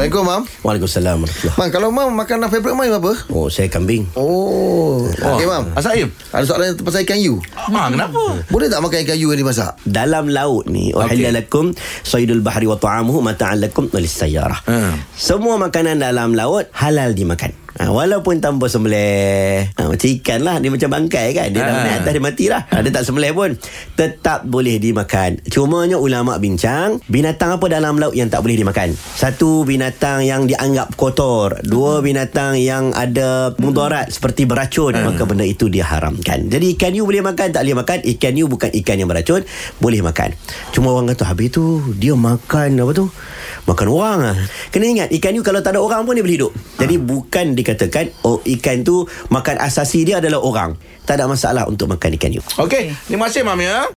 Assalamualaikum, 0.00 0.32
Mam. 0.32 0.42
Waalaikumsalam 0.64 1.16
warahmatullahi 1.20 1.60
Mam, 1.60 1.68
kalau 1.76 1.88
Mam 1.92 2.08
makanan 2.16 2.48
favourite 2.48 2.72
Mam 2.72 2.88
apa? 2.88 3.12
Oh, 3.36 3.52
saya 3.52 3.68
kambing. 3.68 4.08
Oh. 4.16 5.04
Okey, 5.12 5.44
Mam. 5.44 5.76
Asaim. 5.76 6.08
Ada 6.32 6.44
soalan 6.48 6.72
pasal 6.80 7.04
ikan 7.04 7.20
you. 7.20 7.36
Ah, 7.52 7.92
kenapa? 7.92 8.40
Boleh 8.48 8.72
tak 8.72 8.80
makan 8.80 9.04
ikan 9.04 9.20
you 9.20 9.28
yang 9.28 9.44
dimasak? 9.44 9.76
Dalam 9.84 10.32
laut 10.32 10.72
ni 10.72 10.96
uhilla 10.96 11.36
lakum 11.36 11.76
saydul 12.00 12.40
bahri 12.40 12.64
wa 12.64 12.80
ta'amuhu 12.80 13.20
mata'an 13.20 13.60
lakum 13.60 13.92
walis 13.92 14.16
sayyarah. 14.16 14.64
Hmm. 14.64 15.04
Semua 15.12 15.60
makanan 15.60 16.00
dalam 16.00 16.32
laut 16.32 16.72
halal 16.72 17.12
dimakan. 17.12 17.52
Ha, 17.80 17.88
walaupun 17.88 18.44
tanpa 18.44 18.68
sembelih. 18.68 19.72
Ha, 19.72 19.88
Macam 19.88 20.08
ikan 20.12 20.40
lah 20.44 20.60
Dia 20.60 20.68
macam 20.68 20.88
bangkai 20.92 21.32
kan. 21.32 21.48
Dia 21.48 21.64
dah 21.64 21.72
Ha. 21.72 21.80
naik 21.80 21.96
atas 21.98 22.12
dia 22.12 22.20
mati 22.20 22.44
lah 22.46 22.62
ha, 22.68 22.84
Dia 22.84 22.92
tak 22.92 23.08
sembelih 23.08 23.32
pun. 23.32 23.50
Tetap 23.96 24.44
boleh 24.44 24.76
dimakan. 24.76 25.40
Cumanya 25.48 25.96
ulama' 25.96 26.36
bincang 26.36 27.00
Binatang 27.06 27.56
apa 27.56 27.66
dalam 27.66 27.96
laut 27.96 28.12
yang 28.12 28.28
tak 28.28 28.44
boleh 28.44 28.52
dimakan? 28.54 28.92
Satu 28.92 29.64
binatang 29.64 30.20
yang 30.20 30.44
dianggap 30.44 30.92
kotor. 30.92 31.56
Dua 31.64 32.04
binatang 32.04 32.60
yang 32.60 32.92
ada 32.92 33.56
mudarat 33.56 34.12
Seperti 34.12 34.44
beracun 34.44 34.92
Maka 34.92 35.24
benda 35.24 35.42
itu 35.42 35.72
diharamkan. 35.72 36.52
Jadi 36.52 36.76
ikan 36.76 36.92
you 36.92 37.08
boleh 37.08 37.24
makan 37.24 37.48
Tak 37.48 37.64
boleh 37.64 37.80
makan 37.80 37.98
Ikan 38.04 38.36
you 38.36 38.44
bukan 38.44 38.68
ikan 38.76 39.00
yang 39.00 39.08
beracun 39.08 39.40
Boleh 39.80 40.04
makan. 40.04 40.36
Cuma 40.70 40.92
orang 40.92 41.08
kata 41.08 41.24
Habis 41.24 41.48
tu 41.48 41.64
Dia 41.96 42.12
makan 42.12 42.76
apa 42.76 42.92
tu 42.92 43.08
Makan 43.64 43.86
orang 43.88 44.18
lah. 44.20 44.36
Kena 44.68 44.84
ingat 44.88 45.08
Ikan 45.12 45.36
you 45.36 45.44
kalau 45.44 45.64
tak 45.64 45.76
ada 45.76 45.80
orang 45.80 46.04
pun 46.04 46.16
Dia 46.16 46.24
boleh 46.24 46.36
hidup. 46.36 46.52
Jadi 46.76 47.00
bukan 47.00 47.56
dikatakan 47.56 48.12
Oh 48.24 48.40
ikan 48.44 48.84
tu 48.84 49.08
Makan 49.32 49.56
asasi 49.60 50.04
dia 50.04 50.20
adalah 50.20 50.40
orang. 50.44 50.76
Tak 51.08 51.16
ada 51.20 51.24
masalah 51.26 51.64
untuk 51.66 51.88
makan 51.88 52.14
ikan 52.20 52.30
you. 52.36 52.44
Okey, 52.60 52.92
terima 53.08 53.32
kasih 53.32 53.42
Mam 53.42 53.58
ya. 53.58 53.88